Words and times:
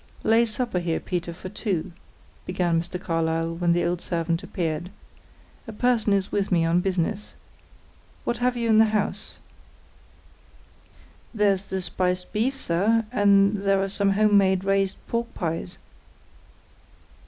"Lay 0.23 0.45
supper 0.47 0.79
here, 0.79 0.99
Peter, 0.99 1.31
for 1.31 1.49
two," 1.49 1.91
began 2.47 2.81
Mr. 2.81 2.99
Carlyle, 2.99 3.55
when 3.55 3.71
the 3.71 3.85
old 3.85 4.01
servant 4.01 4.41
appeared. 4.41 4.89
"A 5.67 5.71
person 5.71 6.11
is 6.11 6.31
with 6.31 6.51
me 6.51 6.65
on 6.65 6.79
business. 6.79 7.35
What 8.23 8.39
have 8.39 8.57
you 8.57 8.67
in 8.67 8.79
the 8.79 8.95
house?" 8.97 9.37
"There's 11.35 11.65
the 11.65 11.81
spiced 11.81 12.33
beef, 12.33 12.57
sir; 12.57 13.05
and 13.11 13.57
there 13.57 13.79
are 13.79 13.87
some 13.87 14.13
home 14.13 14.39
made 14.39 14.63
raised 14.63 14.97
pork 15.05 15.31
pies." 15.35 15.77